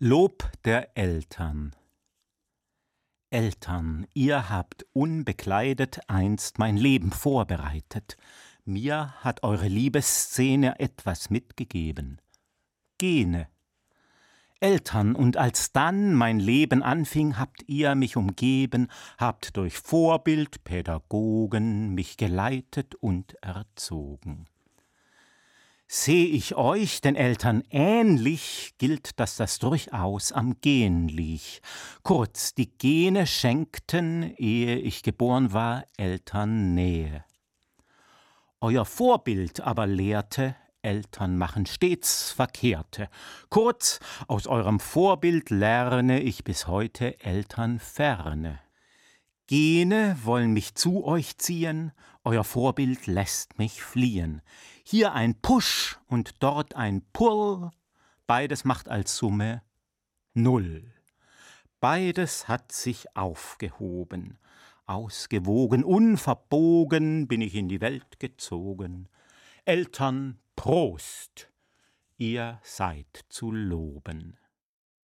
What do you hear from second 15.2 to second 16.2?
als dann